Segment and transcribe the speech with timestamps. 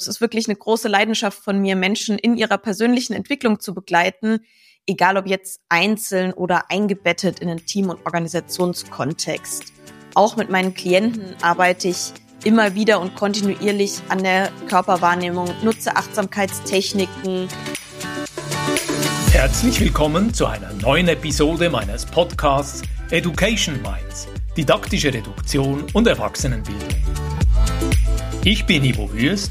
[0.00, 4.38] Es ist wirklich eine große Leidenschaft von mir, Menschen in ihrer persönlichen Entwicklung zu begleiten,
[4.86, 9.72] egal ob jetzt einzeln oder eingebettet in einen Team- und Organisationskontext.
[10.14, 12.12] Auch mit meinen Klienten arbeite ich
[12.44, 17.48] immer wieder und kontinuierlich an der Körperwahrnehmung, nutze Achtsamkeitstechniken.
[19.32, 26.88] Herzlich willkommen zu einer neuen Episode meines Podcasts Education Minds, didaktische Reduktion und Erwachsenenbildung.
[28.44, 29.50] Ich bin Ivo Würst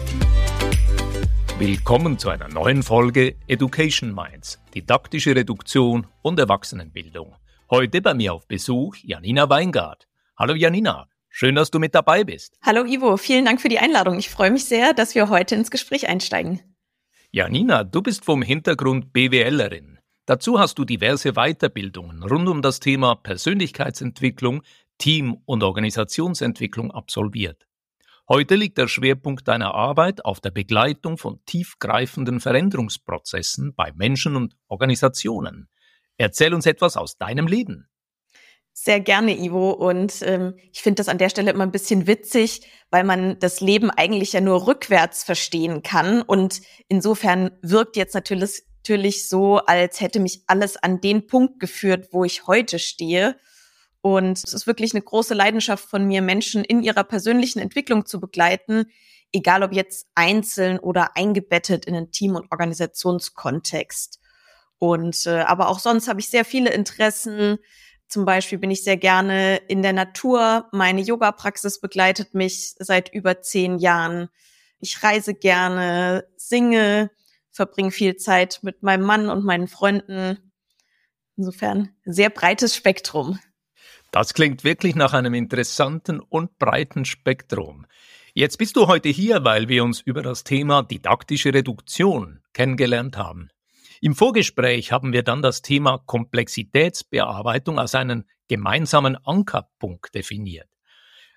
[1.59, 7.35] Willkommen zu einer neuen Folge Education Minds, didaktische Reduktion und Erwachsenenbildung.
[7.69, 10.07] Heute bei mir auf Besuch Janina Weingart.
[10.37, 12.57] Hallo Janina, schön, dass du mit dabei bist.
[12.61, 14.17] Hallo Ivo, vielen Dank für die Einladung.
[14.17, 16.61] Ich freue mich sehr, dass wir heute ins Gespräch einsteigen.
[17.31, 19.99] Janina, du bist vom Hintergrund BWLerin.
[20.25, 24.61] Dazu hast du diverse Weiterbildungen rund um das Thema Persönlichkeitsentwicklung,
[24.97, 27.67] Team- und Organisationsentwicklung absolviert.
[28.33, 34.55] Heute liegt der Schwerpunkt deiner Arbeit auf der Begleitung von tiefgreifenden Veränderungsprozessen bei Menschen und
[34.69, 35.67] Organisationen.
[36.15, 37.89] Erzähl uns etwas aus deinem Leben.
[38.71, 39.71] Sehr gerne, Ivo.
[39.71, 43.59] Und ähm, ich finde das an der Stelle immer ein bisschen witzig, weil man das
[43.59, 46.21] Leben eigentlich ja nur rückwärts verstehen kann.
[46.21, 52.07] Und insofern wirkt jetzt natürlich, natürlich so, als hätte mich alles an den Punkt geführt,
[52.13, 53.35] wo ich heute stehe.
[54.01, 58.19] Und es ist wirklich eine große Leidenschaft von mir, Menschen in ihrer persönlichen Entwicklung zu
[58.19, 58.85] begleiten,
[59.31, 64.19] egal ob jetzt einzeln oder eingebettet in einen Team- und Organisationskontext.
[64.79, 67.59] Und äh, aber auch sonst habe ich sehr viele Interessen.
[68.07, 70.67] Zum Beispiel bin ich sehr gerne in der Natur.
[70.71, 74.29] Meine Yoga-Praxis begleitet mich seit über zehn Jahren.
[74.79, 77.11] Ich reise gerne, singe,
[77.51, 80.51] verbringe viel Zeit mit meinem Mann und meinen Freunden.
[81.37, 83.39] Insofern sehr breites Spektrum.
[84.11, 87.85] Das klingt wirklich nach einem interessanten und breiten Spektrum.
[88.33, 93.49] Jetzt bist du heute hier, weil wir uns über das Thema didaktische Reduktion kennengelernt haben.
[94.01, 100.67] Im Vorgespräch haben wir dann das Thema Komplexitätsbearbeitung als einen gemeinsamen Ankerpunkt definiert.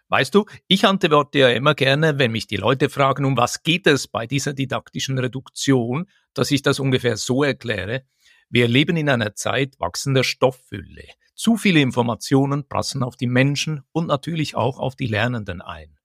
[0.08, 3.86] Weißt du, ich antworte ja immer gerne, wenn mich die Leute fragen, um was geht
[3.86, 8.04] es bei dieser didaktischen Reduktion, dass ich das ungefähr so erkläre.
[8.48, 11.04] Wir leben in einer Zeit wachsender Stofffülle.
[11.34, 15.98] Zu viele Informationen prassen auf die Menschen und natürlich auch auf die Lernenden ein.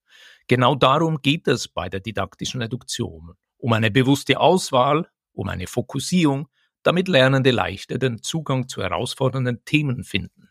[0.48, 3.34] Genau darum geht es bei der didaktischen Reduktion.
[3.58, 6.48] Um eine bewusste Auswahl, um eine Fokussierung,
[6.82, 10.50] damit Lernende leichter den Zugang zu herausfordernden Themen finden.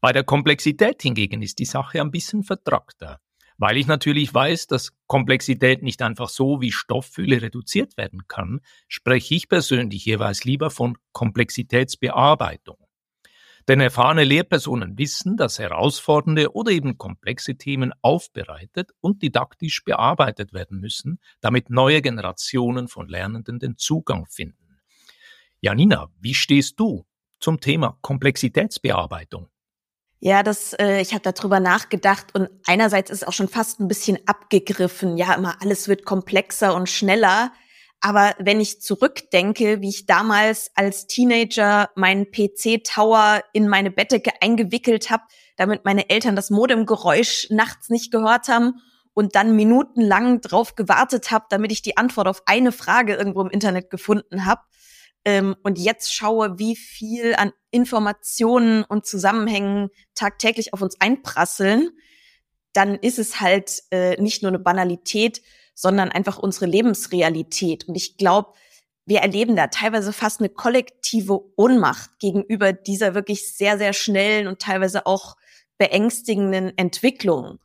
[0.00, 3.20] Bei der Komplexität hingegen ist die Sache ein bisschen vertrackter,
[3.56, 9.36] weil ich natürlich weiß, dass Komplexität nicht einfach so wie Stofffülle reduziert werden kann, spreche
[9.36, 12.81] ich persönlich jeweils lieber von Komplexitätsbearbeitung.
[13.68, 20.80] Denn erfahrene Lehrpersonen wissen, dass herausfordernde oder eben komplexe Themen aufbereitet und didaktisch bearbeitet werden
[20.80, 24.80] müssen, damit neue Generationen von Lernenden den Zugang finden.
[25.60, 27.06] Janina, wie stehst du
[27.38, 29.48] zum Thema Komplexitätsbearbeitung?
[30.18, 34.18] Ja, das, äh, ich habe darüber nachgedacht und einerseits ist auch schon fast ein bisschen
[34.26, 35.16] abgegriffen.
[35.16, 37.52] Ja, immer alles wird komplexer und schneller.
[38.04, 45.08] Aber wenn ich zurückdenke, wie ich damals als Teenager meinen PC-Tower in meine Bettdecke eingewickelt
[45.08, 45.22] habe,
[45.56, 48.82] damit meine Eltern das Modemgeräusch nachts nicht gehört haben
[49.14, 53.50] und dann minutenlang drauf gewartet habe, damit ich die Antwort auf eine Frage irgendwo im
[53.50, 54.62] Internet gefunden habe.
[55.24, 61.90] Ähm, und jetzt schaue, wie viel an Informationen und Zusammenhängen tagtäglich auf uns einprasseln,
[62.72, 65.40] dann ist es halt äh, nicht nur eine Banalität,
[65.74, 67.88] sondern einfach unsere Lebensrealität.
[67.88, 68.52] Und ich glaube,
[69.04, 74.60] wir erleben da teilweise fast eine kollektive Ohnmacht gegenüber dieser wirklich sehr, sehr schnellen und
[74.60, 75.36] teilweise auch
[75.78, 77.58] beängstigenden Entwicklung.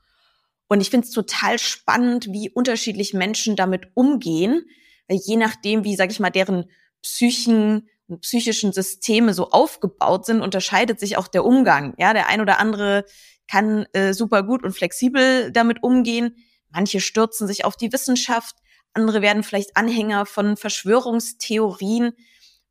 [0.67, 4.65] Und ich finde es total spannend, wie unterschiedlich Menschen damit umgehen,
[5.09, 6.65] je nachdem, wie, sag ich mal, deren
[7.01, 11.93] Psychen und psychischen Systeme so aufgebaut sind, unterscheidet sich auch der Umgang.
[11.97, 13.05] Ja, der ein oder andere
[13.49, 16.35] kann äh, super gut und flexibel damit umgehen.
[16.77, 18.55] Manche stürzen sich auf die Wissenschaft,
[18.93, 22.13] andere werden vielleicht Anhänger von Verschwörungstheorien,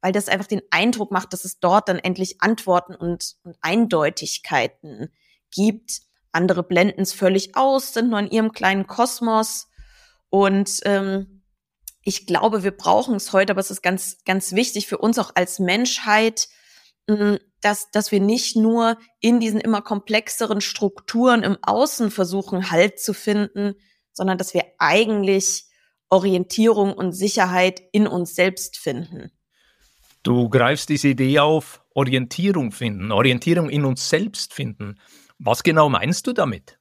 [0.00, 5.12] weil das einfach den Eindruck macht, dass es dort dann endlich Antworten und, und Eindeutigkeiten
[5.50, 6.02] gibt.
[6.30, 9.66] Andere blenden es völlig aus, sind nur in ihrem kleinen Kosmos.
[10.28, 11.42] Und ähm,
[12.02, 15.32] ich glaube, wir brauchen es heute, aber es ist ganz, ganz wichtig für uns auch
[15.34, 16.46] als Menschheit,
[17.10, 23.00] hm, dass, dass wir nicht nur in diesen immer komplexeren Strukturen im Außen versuchen, Halt
[23.00, 23.74] zu finden,
[24.16, 25.66] sondern dass wir eigentlich
[26.08, 29.30] Orientierung und Sicherheit in uns selbst finden.
[30.22, 34.98] Du greifst diese Idee auf, Orientierung finden, Orientierung in uns selbst finden.
[35.38, 36.78] Was genau meinst du damit?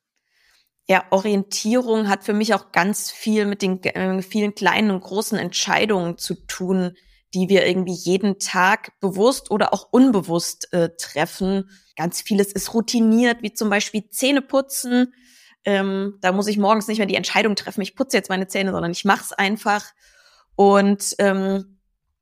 [0.88, 5.38] Ja, Orientierung hat für mich auch ganz viel mit den äh, vielen kleinen und großen
[5.38, 6.96] Entscheidungen zu tun,
[7.34, 11.70] die wir irgendwie jeden Tag bewusst oder auch unbewusst äh, treffen.
[11.96, 15.14] Ganz vieles ist routiniert, wie zum Beispiel Zähne putzen.
[15.66, 18.72] Ähm, da muss ich morgens nicht mehr die Entscheidung treffen, ich putze jetzt meine Zähne,
[18.72, 19.84] sondern ich mache es einfach.
[20.56, 21.80] Und ähm,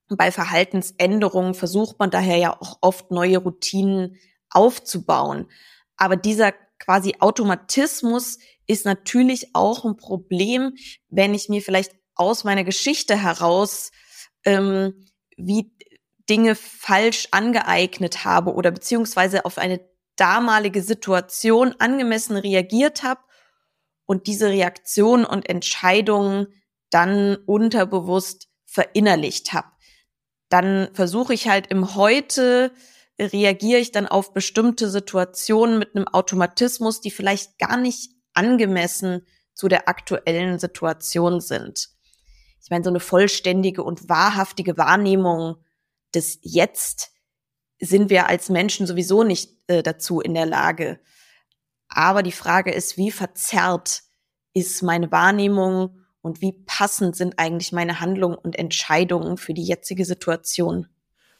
[0.09, 4.17] bei Verhaltensänderungen versucht man daher ja auch oft neue Routinen
[4.49, 5.49] aufzubauen.
[5.97, 10.75] Aber dieser quasi Automatismus ist natürlich auch ein Problem,
[11.09, 13.91] wenn ich mir vielleicht aus meiner Geschichte heraus
[14.45, 15.05] ähm,
[15.35, 15.71] wie
[16.29, 19.81] Dinge falsch angeeignet habe oder beziehungsweise auf eine
[20.15, 23.21] damalige Situation angemessen reagiert habe
[24.05, 26.47] und diese Reaktion und Entscheidungen
[26.89, 29.67] dann unterbewusst verinnerlicht habe.
[30.49, 32.71] Dann versuche ich halt im Heute,
[33.19, 39.67] reagiere ich dann auf bestimmte Situationen mit einem Automatismus, die vielleicht gar nicht angemessen zu
[39.67, 41.93] der aktuellen Situation sind
[42.63, 45.57] ich meine, so eine vollständige und wahrhaftige Wahrnehmung
[46.13, 47.11] des Jetzt
[47.79, 50.99] sind wir als Menschen sowieso nicht äh, dazu in der Lage.
[51.93, 54.01] Aber die Frage ist, wie verzerrt
[54.53, 60.05] ist meine Wahrnehmung und wie passend sind eigentlich meine Handlungen und Entscheidungen für die jetzige
[60.05, 60.87] Situation?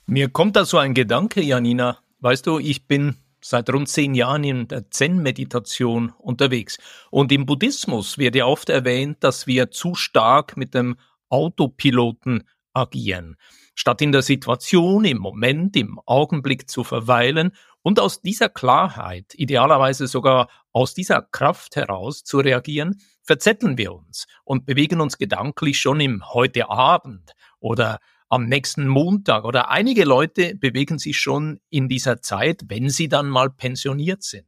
[0.05, 1.99] Mir kommt da so ein Gedanke, Janina.
[2.19, 6.77] Weißt du, ich bin seit rund zehn Jahren in der Zen-Meditation unterwegs.
[7.09, 10.97] Und im Buddhismus wird ja oft erwähnt, dass wir zu stark mit dem
[11.29, 13.37] Autopiloten agieren,
[13.75, 17.51] statt in der Situation, im Moment, im Augenblick zu verweilen
[17.83, 24.25] und aus dieser Klarheit, idealerweise sogar aus dieser Kraft heraus zu reagieren, verzetteln wir uns
[24.43, 27.99] und bewegen uns gedanklich schon im heute Abend oder
[28.29, 33.29] am nächsten Montag oder einige Leute bewegen sich schon in dieser Zeit, wenn sie dann
[33.29, 34.47] mal pensioniert sind.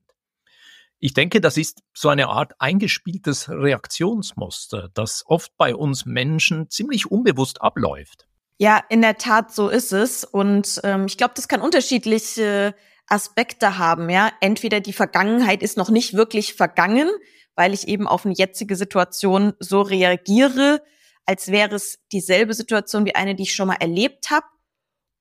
[0.98, 7.12] Ich denke, das ist so eine Art eingespieltes Reaktionsmuster, das oft bei uns Menschen ziemlich
[7.12, 8.28] unbewusst abläuft.
[8.58, 10.24] Ja, in der Tat, so ist es.
[10.24, 12.74] Und ähm, ich glaube, das kann unterschiedliche
[13.07, 14.10] Aspekte haben.
[14.10, 17.10] Ja, entweder die Vergangenheit ist noch nicht wirklich vergangen,
[17.56, 20.81] weil ich eben auf eine jetzige Situation so reagiere,
[21.25, 24.46] als wäre es dieselbe Situation wie eine, die ich schon mal erlebt habe.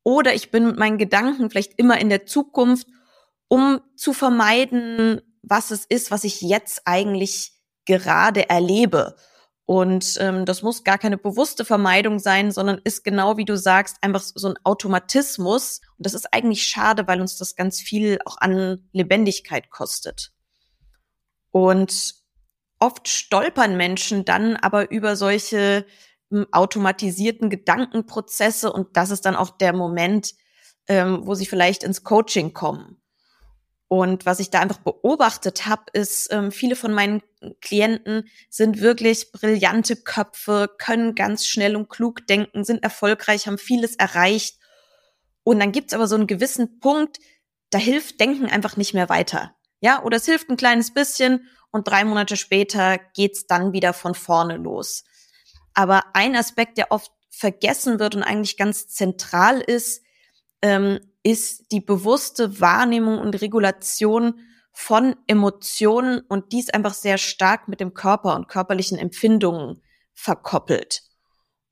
[0.03, 2.87] Oder ich bin mit meinen Gedanken vielleicht immer in der Zukunft,
[3.49, 7.53] um zu vermeiden, was es ist, was ich jetzt eigentlich
[7.87, 9.17] gerade erlebe.
[9.67, 13.97] Und ähm, das muss gar keine bewusste Vermeidung sein, sondern ist genau wie du sagst,
[14.03, 15.81] einfach so ein Automatismus.
[15.97, 20.33] Und das ist eigentlich schade, weil uns das ganz viel auch an Lebendigkeit kostet.
[21.51, 22.15] Und
[22.79, 25.87] oft stolpern Menschen dann aber über solche
[26.31, 30.35] ähm, automatisierten Gedankenprozesse und das ist dann auch der Moment,
[30.89, 33.01] ähm, wo sie vielleicht ins Coaching kommen.
[33.95, 37.23] Und was ich da einfach beobachtet habe, ist, ähm, viele von meinen
[37.61, 43.95] Klienten sind wirklich brillante Köpfe, können ganz schnell und klug denken, sind erfolgreich, haben vieles
[43.95, 44.59] erreicht.
[45.45, 47.21] Und dann gibt's aber so einen gewissen Punkt,
[47.71, 49.55] da hilft Denken einfach nicht mehr weiter.
[49.79, 54.17] Ja, oder es hilft ein kleines bisschen und drei Monate später geht's dann wieder von
[54.17, 55.05] vorne los.
[55.73, 60.03] Aber ein Aspekt, der oft vergessen wird und eigentlich ganz zentral ist,
[60.63, 64.39] ähm, ist die bewusste Wahrnehmung und Regulation
[64.73, 71.03] von Emotionen und dies einfach sehr stark mit dem Körper und körperlichen Empfindungen verkoppelt.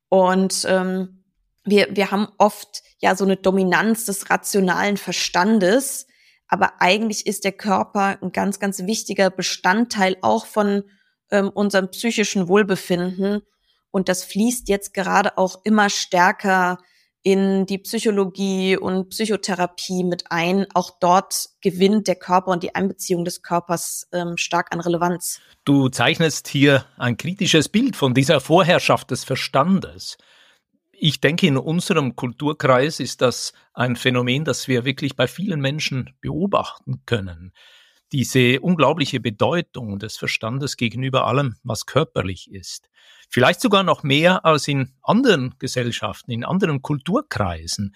[0.08, 1.24] Und ähm,
[1.64, 6.06] wir, wir haben oft ja so eine Dominanz des rationalen Verstandes,
[6.48, 10.84] aber eigentlich ist der Körper ein ganz, ganz wichtiger Bestandteil auch von
[11.30, 13.42] ähm, unserem psychischen Wohlbefinden.
[13.90, 16.78] Und das fließt jetzt gerade auch immer stärker
[17.22, 20.66] in die Psychologie und Psychotherapie mit ein.
[20.74, 25.40] Auch dort gewinnt der Körper und die Einbeziehung des Körpers ähm, stark an Relevanz.
[25.64, 30.18] Du zeichnest hier ein kritisches Bild von dieser Vorherrschaft des Verstandes.
[30.92, 36.14] Ich denke, in unserem Kulturkreis ist das ein Phänomen, das wir wirklich bei vielen Menschen
[36.20, 37.52] beobachten können.
[38.12, 42.88] Diese unglaubliche Bedeutung des Verstandes gegenüber allem, was körperlich ist.
[43.32, 47.94] Vielleicht sogar noch mehr als in anderen Gesellschaften, in anderen Kulturkreisen.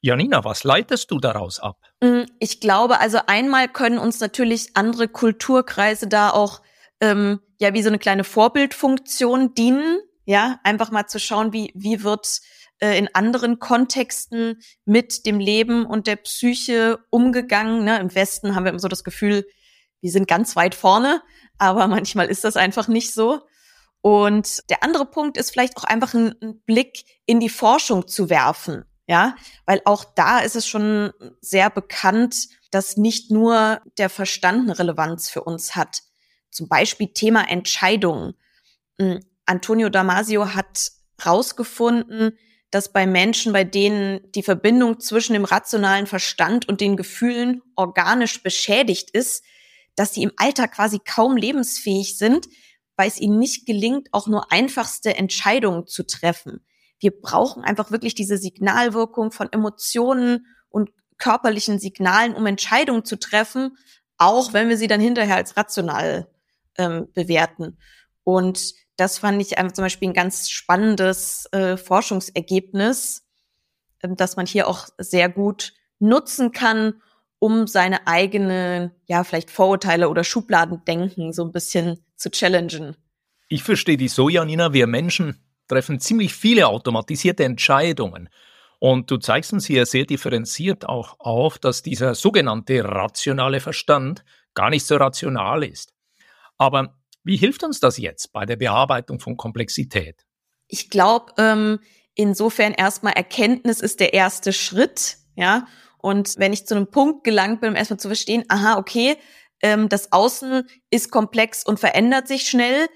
[0.00, 1.78] Janina, was leitest du daraus ab?
[2.00, 6.62] Mm, ich glaube, also einmal können uns natürlich andere Kulturkreise da auch
[7.00, 9.98] ähm, ja wie so eine kleine Vorbildfunktion dienen.
[10.24, 12.40] ja, einfach mal zu schauen, wie, wie wird
[12.78, 17.84] äh, in anderen Kontexten mit dem Leben und der Psyche umgegangen.
[17.84, 17.98] Ne?
[18.00, 19.46] Im Westen haben wir immer so das Gefühl,
[20.00, 21.22] wir sind ganz weit vorne,
[21.58, 23.40] aber manchmal ist das einfach nicht so.
[24.00, 28.84] Und der andere Punkt ist vielleicht auch einfach einen Blick in die Forschung zu werfen.
[29.08, 29.36] Ja,
[29.66, 35.30] weil auch da ist es schon sehr bekannt, dass nicht nur der Verstand eine Relevanz
[35.30, 36.02] für uns hat.
[36.50, 38.34] Zum Beispiel Thema Entscheidungen.
[39.00, 40.90] Hm, Antonio Damasio hat
[41.24, 42.36] rausgefunden,
[42.70, 48.42] dass bei Menschen, bei denen die Verbindung zwischen dem rationalen Verstand und den Gefühlen organisch
[48.42, 49.44] beschädigt ist,
[49.94, 52.48] dass sie im Alter quasi kaum lebensfähig sind,
[52.96, 56.64] weil es ihnen nicht gelingt, auch nur einfachste Entscheidungen zu treffen.
[56.98, 63.76] Wir brauchen einfach wirklich diese Signalwirkung von Emotionen und körperlichen Signalen, um Entscheidungen zu treffen,
[64.18, 66.28] auch wenn wir sie dann hinterher als rational
[66.78, 67.78] ähm, bewerten.
[68.24, 73.24] Und das fand ich einfach zum Beispiel ein ganz spannendes äh, Forschungsergebnis,
[74.00, 77.02] äh, dass man hier auch sehr gut nutzen kann,
[77.38, 82.96] um seine eigenen, ja, vielleicht Vorurteile oder Schubladendenken so ein bisschen zu challengen.
[83.48, 84.72] Ich verstehe die so, Janina.
[84.72, 88.28] Wir Menschen treffen ziemlich viele automatisierte Entscheidungen.
[88.78, 94.70] Und du zeigst uns hier sehr differenziert auch auf, dass dieser sogenannte rationale Verstand gar
[94.70, 95.94] nicht so rational ist.
[96.58, 96.94] Aber
[97.24, 100.24] wie hilft uns das jetzt bei der Bearbeitung von Komplexität?
[100.68, 101.80] Ich glaube, ähm,
[102.14, 105.66] insofern erstmal Erkenntnis ist der erste Schritt, ja.
[105.98, 109.16] Und wenn ich zu einem Punkt gelangt bin, um erstmal zu verstehen, aha, okay,
[109.62, 112.88] ähm, das Außen ist komplex und verändert sich schnell,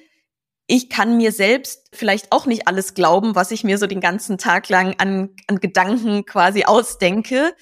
[0.73, 4.39] ich kann mir selbst vielleicht auch nicht alles glauben, was ich mir so den ganzen
[4.39, 7.57] Tag lang an, an Gedanken quasi ausdenke.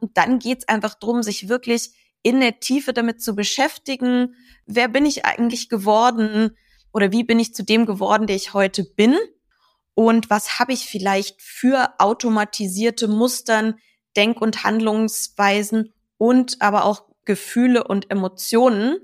[0.00, 4.34] Und dann geht's einfach drum, sich wirklich in der Tiefe damit zu beschäftigen,
[4.66, 6.56] wer bin ich eigentlich geworden
[6.92, 9.16] oder wie bin ich zu dem geworden, der ich heute bin?
[9.94, 13.76] Und was habe ich vielleicht für automatisierte Mustern,
[14.16, 18.96] Denk- und Handlungsweisen und aber auch Gefühle und Emotionen,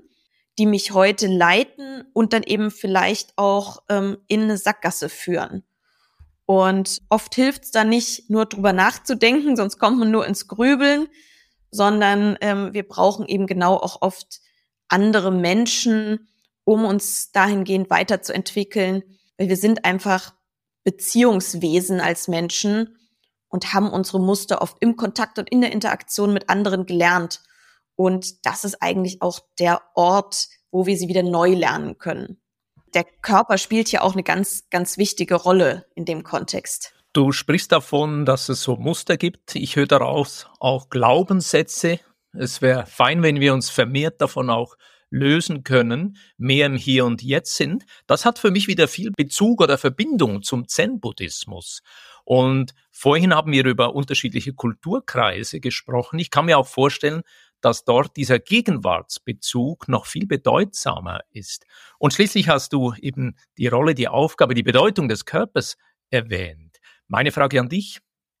[0.57, 5.63] die mich heute leiten und dann eben vielleicht auch ähm, in eine Sackgasse führen.
[6.45, 11.07] Und oft hilft es da nicht, nur drüber nachzudenken, sonst kommt man nur ins Grübeln,
[11.69, 14.41] sondern ähm, wir brauchen eben genau auch oft
[14.87, 16.27] andere Menschen,
[16.63, 19.03] um uns dahingehend weiterzuentwickeln,
[19.37, 20.33] weil wir sind einfach
[20.83, 22.97] Beziehungswesen als Menschen
[23.49, 27.41] und haben unsere Muster oft im Kontakt und in der Interaktion mit anderen gelernt.
[27.95, 32.41] Und das ist eigentlich auch der Ort, wo wir sie wieder neu lernen können.
[32.93, 36.93] Der Körper spielt ja auch eine ganz, ganz wichtige Rolle in dem Kontext.
[37.13, 39.55] Du sprichst davon, dass es so Muster gibt.
[39.55, 41.99] Ich höre daraus auch Glaubenssätze.
[42.33, 44.75] Es wäre fein, wenn wir uns vermehrt davon auch
[45.09, 47.85] lösen können, mehr im Hier und Jetzt sind.
[48.05, 51.81] Das hat für mich wieder viel Bezug oder Verbindung zum Zen-Buddhismus.
[52.25, 56.19] Und vorhin haben wir über unterschiedliche Kulturkreise gesprochen.
[56.19, 57.21] Ich kann mir auch vorstellen,
[57.61, 61.65] dass dort dieser Gegenwartsbezug noch viel bedeutsamer ist.
[61.97, 65.77] Und schließlich hast du eben die Rolle, die Aufgabe, die Bedeutung des Körpers
[66.09, 66.77] erwähnt.
[67.07, 67.99] Meine Frage an dich,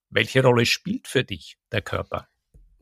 [0.09, 2.27] welche Rolle spielt für dich der Körper?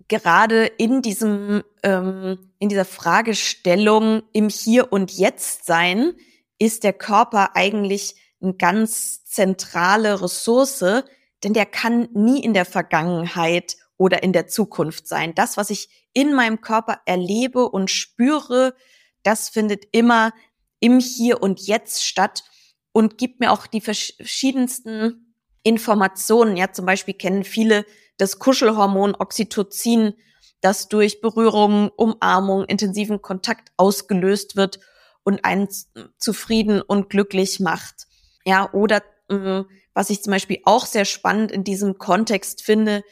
[0.08, 6.14] Gerade in diesem, ähm, in dieser Fragestellung im Hier und Jetzt sein,
[6.60, 11.04] ist der Körper eigentlich eine ganz zentrale Ressource,
[11.44, 15.34] denn der kann nie in der Vergangenheit oder in der Zukunft sein.
[15.36, 18.76] Das, was ich in meinem Körper erlebe und spüre,
[19.24, 20.34] das findet immer
[20.80, 22.44] im Hier und Jetzt statt
[22.92, 26.58] und gibt mir auch die verschiedensten Informationen.
[26.58, 27.86] Ja, zum Beispiel kennen viele
[28.18, 30.14] das Kuschelhormon Oxytocin,
[30.62, 34.80] das durch Berührung, Umarmung, intensiven Kontakt ausgelöst wird
[35.24, 35.68] und einen
[36.18, 38.08] zufrieden und glücklich macht.
[38.46, 43.04] Ja, oder äh, was ich zum Beispiel auch sehr spannend in diesem Kontext finde,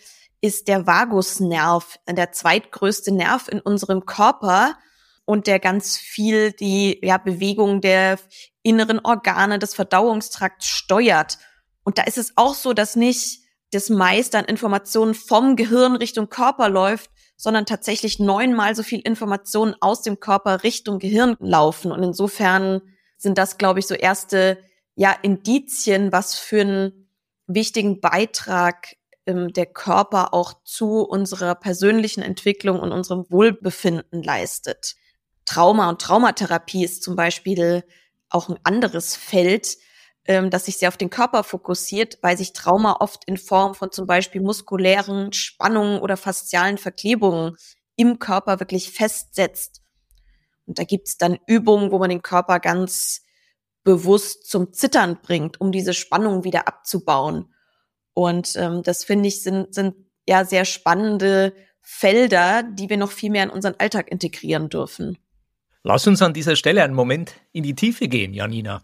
[0.42, 4.76] ist der Vagusnerv, der zweitgrößte Nerv in unserem Körper
[5.26, 8.20] und der ganz viel die ja, Bewegung der
[8.64, 11.38] inneren Organe des Verdauungstrakts steuert.
[11.84, 13.40] Und da ist es auch so, dass nicht
[13.72, 19.76] das meiste an Informationen vom Gehirn Richtung Körper läuft, sondern tatsächlich neunmal so viel Informationen
[19.80, 21.92] aus dem Körper Richtung Gehirn laufen.
[21.92, 22.82] Und insofern
[23.18, 24.60] sind das, glaube ich, so erste
[24.96, 27.10] ja Indizien, was für einen
[27.48, 28.96] wichtigen Beitrag
[29.32, 34.96] ähm, der Körper auch zu unserer persönlichen Entwicklung und unserem Wohlbefinden leistet.
[35.46, 37.84] Trauma und Traumatherapie ist zum Beispiel
[38.30, 39.78] auch ein anderes Feld,
[40.26, 43.92] ähm, das sich sehr auf den Körper fokussiert, weil sich Trauma oft in Form von
[43.92, 47.58] zum Beispiel muskulären Spannungen oder faszialen Verklebungen
[47.96, 49.82] im Körper wirklich festsetzt.
[50.66, 53.22] Und da gibt's dann Übungen, wo man den Körper ganz
[53.84, 57.54] bewusst zum Zittern bringt, um diese Spannung wieder abzubauen.
[58.22, 59.96] Und ähm, das finde ich sind, sind
[60.30, 65.18] ja sehr spannende Felder, die wir noch viel mehr in unseren Alltag integrieren dürfen.
[65.82, 68.84] Lass uns an dieser Stelle einen Moment in die Tiefe gehen, Janina.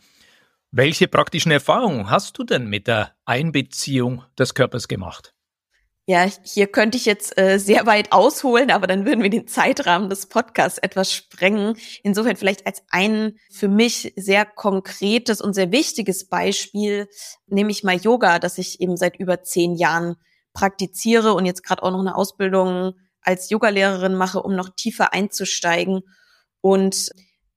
[0.72, 5.36] Welche praktischen Erfahrungen hast du denn mit der Einbeziehung des Körpers gemacht?
[6.10, 10.10] Ja, hier könnte ich jetzt äh, sehr weit ausholen, aber dann würden wir den Zeitrahmen
[10.10, 11.76] des Podcasts etwas sprengen.
[12.02, 17.10] Insofern vielleicht als ein für mich sehr konkretes und sehr wichtiges Beispiel
[17.48, 20.16] nehme ich mal Yoga, das ich eben seit über zehn Jahren
[20.54, 26.04] praktiziere und jetzt gerade auch noch eine Ausbildung als Yogalehrerin mache, um noch tiefer einzusteigen.
[26.62, 27.10] Und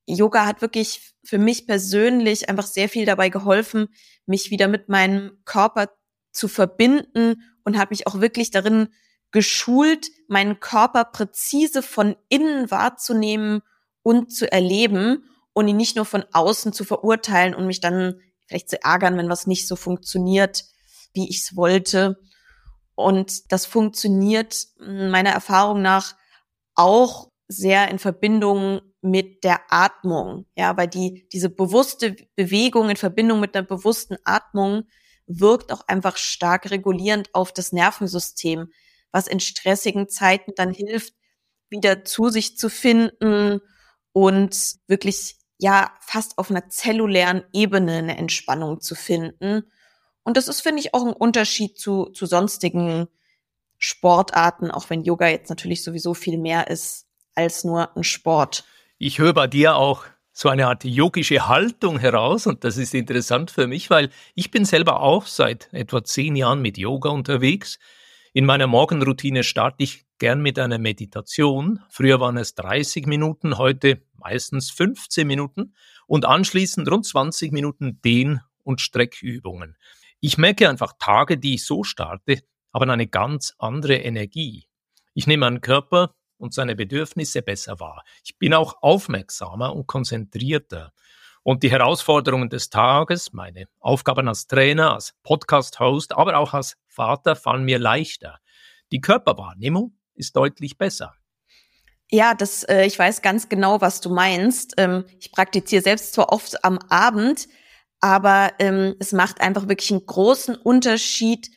[0.06, 3.94] Yoga hat wirklich für mich persönlich einfach sehr viel dabei geholfen,
[4.26, 5.86] mich wieder mit meinem Körper
[6.32, 8.88] zu verbinden und habe mich auch wirklich darin
[9.32, 13.62] geschult, meinen Körper präzise von innen wahrzunehmen
[14.02, 18.70] und zu erleben und ihn nicht nur von außen zu verurteilen und mich dann vielleicht
[18.70, 20.64] zu ärgern, wenn was nicht so funktioniert,
[21.12, 22.18] wie ich es wollte.
[22.94, 26.16] Und das funktioniert meiner Erfahrung nach
[26.74, 30.46] auch sehr in Verbindung mit der Atmung.
[30.56, 34.84] Ja, weil die, diese bewusste Bewegung in Verbindung mit einer bewussten Atmung
[35.38, 38.72] wirkt auch einfach stark regulierend auf das Nervensystem,
[39.12, 41.14] was in stressigen Zeiten dann hilft,
[41.68, 43.60] wieder zu sich zu finden
[44.12, 49.70] und wirklich ja fast auf einer zellulären Ebene eine Entspannung zu finden.
[50.24, 53.06] Und das ist, finde ich, auch ein Unterschied zu, zu sonstigen
[53.78, 58.64] Sportarten, auch wenn Yoga jetzt natürlich sowieso viel mehr ist als nur ein Sport.
[58.98, 63.50] Ich höre bei dir auch so eine Art yogische Haltung heraus und das ist interessant
[63.50, 67.78] für mich, weil ich bin selber auch seit etwa zehn Jahren mit Yoga unterwegs.
[68.32, 71.80] In meiner Morgenroutine starte ich gern mit einer Meditation.
[71.88, 75.74] Früher waren es 30 Minuten, heute meistens 15 Minuten
[76.06, 79.76] und anschließend rund 20 Minuten Dehn- und Streckübungen.
[80.20, 84.66] Ich merke einfach Tage, die ich so starte, haben eine ganz andere Energie.
[85.14, 88.04] Ich nehme meinen Körper und seine Bedürfnisse besser wahr.
[88.24, 90.92] Ich bin auch aufmerksamer und konzentrierter.
[91.42, 97.36] Und die Herausforderungen des Tages, meine Aufgaben als Trainer, als Podcast-Host, aber auch als Vater
[97.36, 98.38] fallen mir leichter.
[98.92, 101.14] Die Körperwahrnehmung ist deutlich besser.
[102.10, 104.74] Ja, das, äh, ich weiß ganz genau, was du meinst.
[104.78, 107.48] Ähm, ich praktiziere selbst zwar oft am Abend,
[108.00, 111.50] aber ähm, es macht einfach wirklich einen großen Unterschied.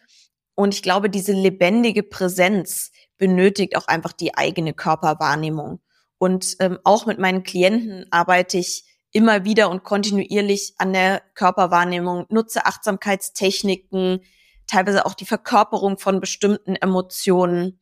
[0.55, 5.80] Und ich glaube, diese lebendige Präsenz, benötigt auch einfach die eigene Körperwahrnehmung.
[6.17, 12.26] Und ähm, auch mit meinen Klienten arbeite ich immer wieder und kontinuierlich an der Körperwahrnehmung,
[12.30, 14.21] nutze Achtsamkeitstechniken,
[14.67, 17.80] teilweise auch die Verkörperung von bestimmten Emotionen.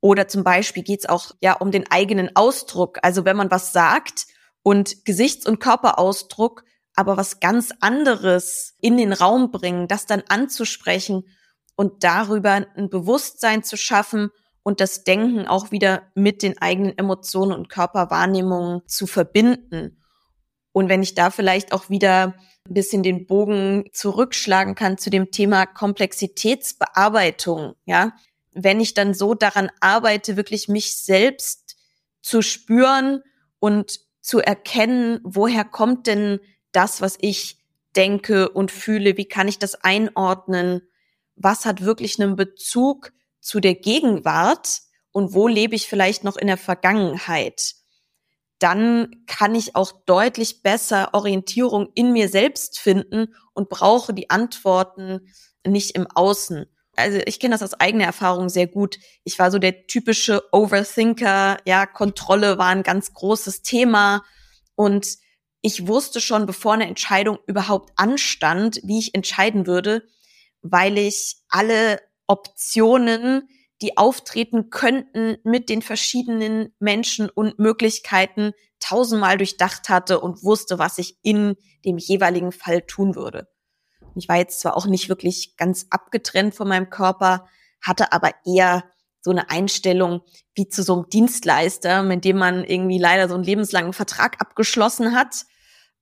[0.00, 2.98] Oder zum Beispiel geht es auch ja um den eigenen Ausdruck.
[3.02, 4.26] Also wenn man was sagt
[4.62, 6.64] und Gesichts- und Körperausdruck,
[6.94, 11.24] aber was ganz anderes in den Raum bringen, das dann anzusprechen
[11.74, 14.30] und darüber ein Bewusstsein zu schaffen
[14.64, 20.02] und das Denken auch wieder mit den eigenen Emotionen und Körperwahrnehmungen zu verbinden.
[20.72, 22.34] Und wenn ich da vielleicht auch wieder
[22.66, 28.16] ein bisschen den Bogen zurückschlagen kann zu dem Thema Komplexitätsbearbeitung, ja,
[28.52, 31.76] wenn ich dann so daran arbeite, wirklich mich selbst
[32.22, 33.22] zu spüren
[33.58, 36.38] und zu erkennen, woher kommt denn
[36.72, 37.58] das, was ich
[37.94, 40.80] denke und fühle, wie kann ich das einordnen,
[41.36, 43.12] was hat wirklich einen Bezug
[43.44, 44.80] zu der Gegenwart
[45.12, 47.74] und wo lebe ich vielleicht noch in der Vergangenheit,
[48.58, 55.28] dann kann ich auch deutlich besser Orientierung in mir selbst finden und brauche die Antworten
[55.66, 56.64] nicht im Außen.
[56.96, 58.98] Also ich kenne das aus eigener Erfahrung sehr gut.
[59.24, 64.24] Ich war so der typische Overthinker, ja, Kontrolle war ein ganz großes Thema
[64.74, 65.06] und
[65.60, 70.06] ich wusste schon, bevor eine Entscheidung überhaupt anstand, wie ich entscheiden würde,
[70.62, 73.48] weil ich alle Optionen,
[73.82, 80.98] die auftreten könnten mit den verschiedenen Menschen und Möglichkeiten tausendmal durchdacht hatte und wusste, was
[80.98, 83.48] ich in dem jeweiligen Fall tun würde.
[84.14, 87.48] Ich war jetzt zwar auch nicht wirklich ganz abgetrennt von meinem Körper,
[87.80, 88.84] hatte aber eher
[89.20, 90.22] so eine Einstellung
[90.54, 95.16] wie zu so einem Dienstleister, mit dem man irgendwie leider so einen lebenslangen Vertrag abgeschlossen
[95.16, 95.46] hat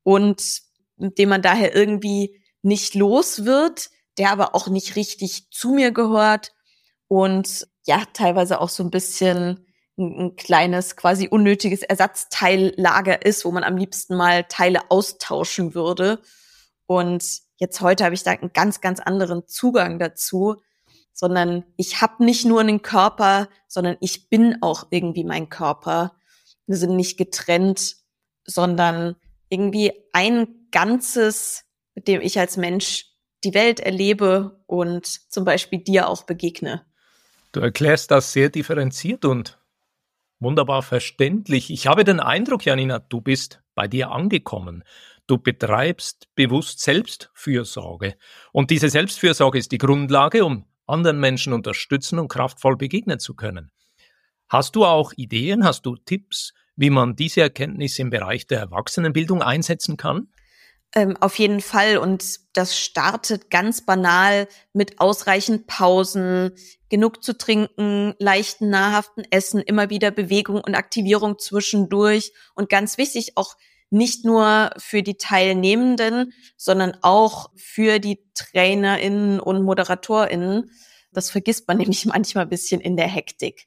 [0.02, 0.62] und
[0.96, 5.92] mit dem man daher irgendwie nicht los wird, der aber auch nicht richtig zu mir
[5.92, 6.52] gehört
[7.08, 9.66] und ja, teilweise auch so ein bisschen
[9.98, 16.20] ein, ein kleines, quasi unnötiges Ersatzteillager ist, wo man am liebsten mal Teile austauschen würde.
[16.86, 17.24] Und
[17.56, 20.56] jetzt heute habe ich da einen ganz, ganz anderen Zugang dazu,
[21.12, 26.16] sondern ich habe nicht nur einen Körper, sondern ich bin auch irgendwie mein Körper.
[26.66, 27.96] Wir sind nicht getrennt,
[28.44, 29.16] sondern
[29.48, 33.11] irgendwie ein Ganzes, mit dem ich als Mensch
[33.44, 36.84] die Welt erlebe und zum Beispiel dir auch begegne.
[37.52, 39.58] Du erklärst das sehr differenziert und
[40.40, 41.70] wunderbar verständlich.
[41.70, 44.84] Ich habe den Eindruck, Janina, du bist bei dir angekommen.
[45.26, 48.16] Du betreibst bewusst Selbstfürsorge.
[48.52, 53.70] Und diese Selbstfürsorge ist die Grundlage, um anderen Menschen unterstützen und kraftvoll begegnen zu können.
[54.48, 59.42] Hast du auch Ideen, hast du Tipps, wie man diese Erkenntnis im Bereich der Erwachsenenbildung
[59.42, 60.28] einsetzen kann?
[60.94, 61.96] Ähm, auf jeden Fall.
[61.96, 66.52] Und das startet ganz banal mit ausreichend Pausen,
[66.90, 72.32] genug zu trinken, leichten, nahrhaften Essen, immer wieder Bewegung und Aktivierung zwischendurch.
[72.54, 73.56] Und ganz wichtig, auch
[73.88, 80.70] nicht nur für die Teilnehmenden, sondern auch für die TrainerInnen und ModeratorInnen.
[81.12, 83.66] Das vergisst man nämlich manchmal ein bisschen in der Hektik.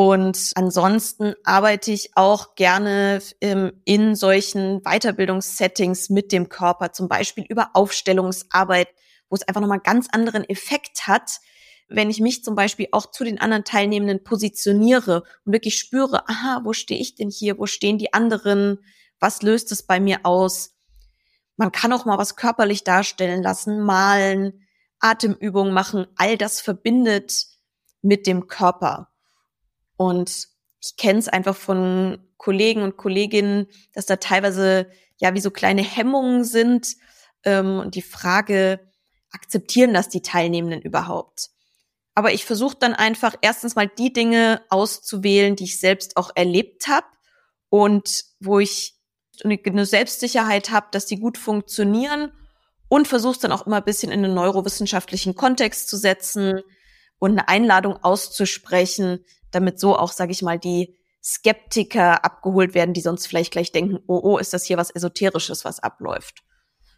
[0.00, 7.44] Und ansonsten arbeite ich auch gerne ähm, in solchen Weiterbildungssettings mit dem Körper, zum Beispiel
[7.46, 8.88] über Aufstellungsarbeit,
[9.28, 11.40] wo es einfach nochmal ganz anderen Effekt hat,
[11.90, 16.62] wenn ich mich zum Beispiel auch zu den anderen Teilnehmenden positioniere und wirklich spüre, aha,
[16.64, 18.78] wo stehe ich denn hier, wo stehen die anderen,
[19.18, 20.78] was löst es bei mir aus?
[21.58, 24.66] Man kann auch mal was körperlich darstellen lassen, malen,
[24.98, 27.48] Atemübungen machen, all das verbindet
[28.00, 29.09] mit dem Körper.
[30.00, 30.48] Und
[30.80, 35.82] ich kenne es einfach von Kollegen und Kolleginnen, dass da teilweise ja wie so kleine
[35.82, 36.96] Hemmungen sind
[37.44, 38.80] ähm, und die Frage,
[39.30, 41.50] akzeptieren das die Teilnehmenden überhaupt?
[42.14, 46.88] Aber ich versuche dann einfach erstens mal die Dinge auszuwählen, die ich selbst auch erlebt
[46.88, 47.06] habe
[47.68, 48.94] und wo ich
[49.44, 52.32] eine Selbstsicherheit habe, dass die gut funktionieren
[52.88, 56.62] und versuche dann auch immer ein bisschen in einen neurowissenschaftlichen Kontext zu setzen
[57.18, 63.00] und eine Einladung auszusprechen, damit so auch, sage ich mal, die Skeptiker abgeholt werden, die
[63.00, 66.42] sonst vielleicht gleich denken, oh, oh, ist das hier was Esoterisches, was abläuft.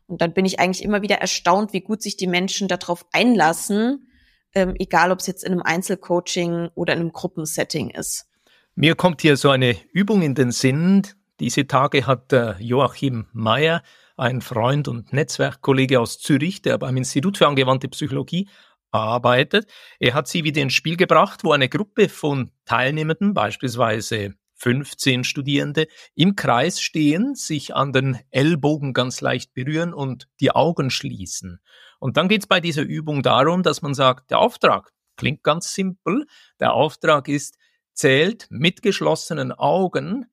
[0.07, 4.09] Und dann bin ich eigentlich immer wieder erstaunt, wie gut sich die Menschen darauf einlassen,
[4.55, 8.27] ähm, egal ob es jetzt in einem Einzelcoaching oder in einem Gruppensetting ist.
[8.75, 11.07] Mir kommt hier so eine Übung in den Sinn.
[11.41, 13.83] Diese Tage hat äh, Joachim Mayer,
[14.17, 18.49] ein Freund und Netzwerkkollege aus Zürich, der beim Institut für angewandte Psychologie
[18.93, 19.71] arbeitet.
[19.99, 25.89] Er hat sie wieder ins Spiel gebracht, wo eine Gruppe von Teilnehmenden, beispielsweise 15 Studierende,
[26.15, 31.61] im Kreis stehen, sich an den Ellbogen ganz leicht berühren und die Augen schließen.
[31.99, 35.75] Und dann geht es bei dieser Übung darum, dass man sagt, der Auftrag klingt ganz
[35.75, 36.27] simpel.
[36.61, 37.57] Der Auftrag ist,
[37.93, 40.27] zählt mit geschlossenen Augen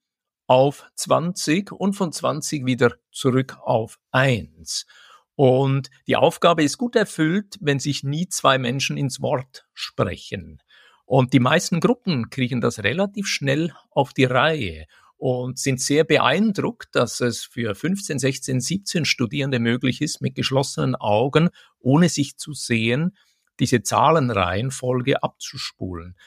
[0.48, 4.86] auf 20 und von 20 wieder zurück auf 1.
[5.40, 10.62] Und die Aufgabe ist gut erfüllt, wenn sich nie zwei Menschen ins Wort sprechen.
[11.06, 16.94] Und die meisten Gruppen kriegen das relativ schnell auf die Reihe und sind sehr beeindruckt,
[16.94, 22.52] dass es für 15, 16, 17 Studierende möglich ist, mit geschlossenen Augen, ohne sich zu
[22.52, 23.16] sehen,
[23.62, 26.18] diese Zahlenreihenfolge abzuspulen.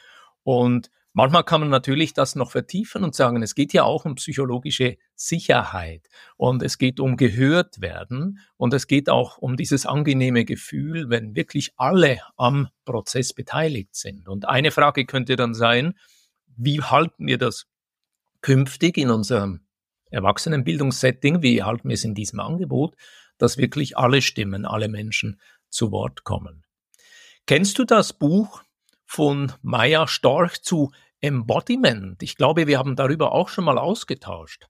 [0.42, 4.14] Und Manchmal kann man natürlich das noch vertiefen und sagen, es geht ja auch um
[4.14, 10.46] psychologische Sicherheit und es geht um gehört werden und es geht auch um dieses angenehme
[10.46, 14.26] Gefühl, wenn wirklich alle am Prozess beteiligt sind.
[14.26, 15.98] Und eine Frage könnte dann sein,
[16.56, 17.66] wie halten wir das
[18.40, 19.60] künftig in unserem
[20.10, 22.96] Erwachsenenbildungssetting, wie halten wir es in diesem Angebot,
[23.36, 26.64] dass wirklich alle Stimmen, alle Menschen zu Wort kommen.
[27.46, 28.62] Kennst du das Buch
[29.12, 32.22] von Maya Storch zu Embodiment.
[32.22, 34.68] Ich glaube, wir haben darüber auch schon mal ausgetauscht.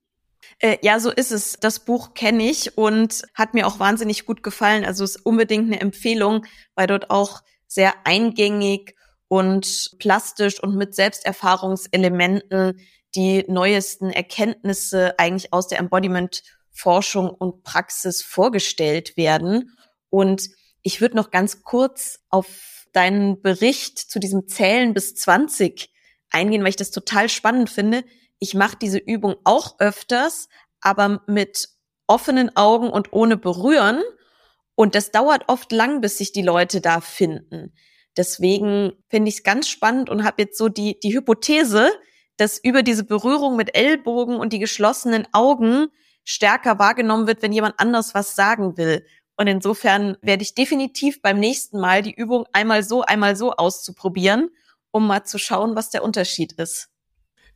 [0.58, 1.58] Äh, ja, so ist es.
[1.60, 4.84] Das Buch kenne ich und hat mir auch wahnsinnig gut gefallen.
[4.84, 8.96] Also ist unbedingt eine Empfehlung, weil dort auch sehr eingängig
[9.28, 12.80] und plastisch und mit Selbsterfahrungselementen
[13.14, 19.76] die neuesten Erkenntnisse eigentlich aus der Embodiment-Forschung und Praxis vorgestellt werden.
[20.10, 20.48] Und
[20.82, 25.92] ich würde noch ganz kurz auf deinen Bericht zu diesem Zählen bis 20
[26.30, 28.04] eingehen, weil ich das total spannend finde.
[28.38, 30.48] Ich mache diese Übung auch öfters,
[30.80, 31.68] aber mit
[32.06, 34.02] offenen Augen und ohne berühren.
[34.74, 37.72] Und das dauert oft lang, bis sich die Leute da finden.
[38.16, 41.90] Deswegen finde ich es ganz spannend und habe jetzt so die, die Hypothese,
[42.36, 45.88] dass über diese Berührung mit Ellbogen und die geschlossenen Augen
[46.24, 49.04] stärker wahrgenommen wird, wenn jemand anders was sagen will.
[49.42, 54.50] Und insofern werde ich definitiv beim nächsten Mal die Übung einmal so, einmal so auszuprobieren,
[54.92, 56.90] um mal zu schauen, was der Unterschied ist.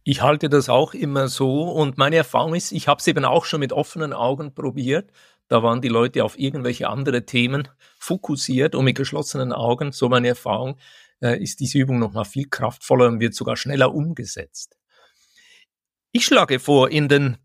[0.03, 3.45] Ich halte das auch immer so und meine Erfahrung ist, ich habe es eben auch
[3.45, 5.13] schon mit offenen Augen probiert.
[5.47, 7.69] Da waren die Leute auf irgendwelche andere Themen
[8.01, 10.79] fokussiert und mit geschlossenen Augen, so meine Erfahrung,
[11.23, 14.77] äh, ist diese Übung noch mal viel kraftvoller und wird sogar schneller umgesetzt.
[16.11, 17.37] Ich schlage vor, in den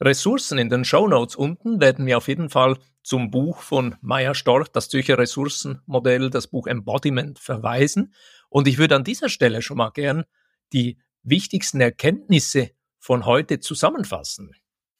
[0.00, 4.34] Ressourcen in den Show Notes unten werden wir auf jeden Fall zum Buch von Maya
[4.34, 8.12] Storch, das Zürcher Ressourcenmodell, das Buch Embodiment verweisen.
[8.50, 10.24] Und ich würde an dieser Stelle schon mal gern
[10.72, 14.52] die wichtigsten Erkenntnisse von heute zusammenfassen.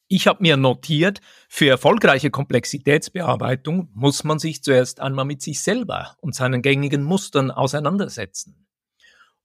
[0.08, 6.16] Ich habe mir notiert, für erfolgreiche Komplexitätsbearbeitung muss man sich zuerst einmal mit sich selber
[6.20, 8.66] und seinen gängigen Mustern auseinandersetzen.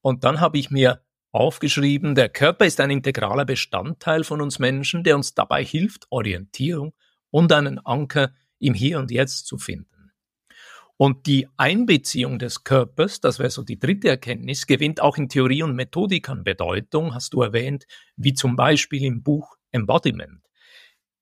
[0.01, 5.03] Und dann habe ich mir aufgeschrieben, der Körper ist ein integraler Bestandteil von uns Menschen,
[5.03, 6.93] der uns dabei hilft, Orientierung
[7.29, 9.87] und einen Anker im Hier und Jetzt zu finden.
[10.97, 15.63] Und die Einbeziehung des Körpers, das wäre so die dritte Erkenntnis, gewinnt auch in Theorie
[15.63, 20.41] und Methodik an Bedeutung, hast du erwähnt, wie zum Beispiel im Buch Embodiment.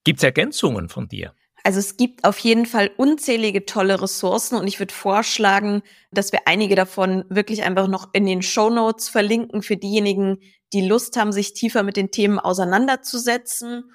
[0.03, 1.33] Gibt es Ergänzungen von dir?
[1.63, 6.41] Also es gibt auf jeden Fall unzählige tolle Ressourcen und ich würde vorschlagen, dass wir
[6.45, 10.39] einige davon wirklich einfach noch in den Show Notes verlinken für diejenigen,
[10.71, 13.91] die Lust haben, sich tiefer mit den Themen auseinanderzusetzen.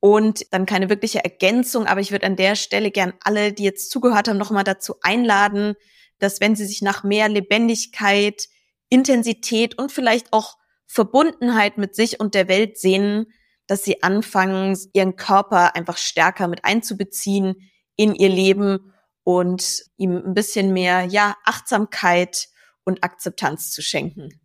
[0.00, 3.88] Und dann keine wirkliche Ergänzung, aber ich würde an der Stelle gern alle, die jetzt
[3.88, 5.76] zugehört haben, nochmal dazu einladen,
[6.18, 8.48] dass wenn sie sich nach mehr Lebendigkeit,
[8.88, 13.32] Intensität und vielleicht auch Verbundenheit mit sich und der Welt sehnen,
[13.66, 18.92] dass sie anfangen, ihren Körper einfach stärker mit einzubeziehen in ihr Leben
[19.24, 22.48] und ihm ein bisschen mehr, ja, Achtsamkeit
[22.84, 24.40] und Akzeptanz zu schenken.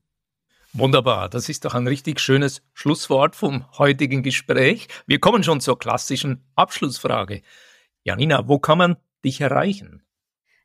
[0.74, 4.88] Wunderbar, das ist doch ein richtig schönes Schlusswort vom heutigen Gespräch.
[5.08, 7.42] Wir kommen schon zur klassischen Abschlussfrage.
[8.04, 10.04] Janina, wo kann man dich erreichen?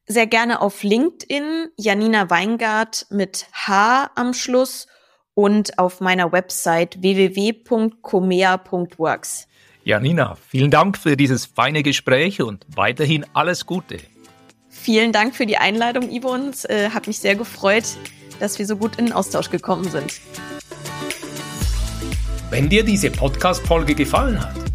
[0.07, 4.87] Sehr gerne auf LinkedIn, Janina Weingart mit H am Schluss
[5.35, 9.49] und auf meiner Website www.comea.works.
[9.85, 13.97] Ja, Nina, vielen Dank für dieses feine Gespräch und weiterhin alles Gute.
[14.69, 16.51] Vielen Dank für die Einladung, Yvonne.
[16.51, 17.85] Es äh, hat mich sehr gefreut,
[18.41, 20.21] dass wir so gut in den Austausch gekommen sind.
[22.51, 24.62] Wenn dir diese Podcast-Folge gefallen hat,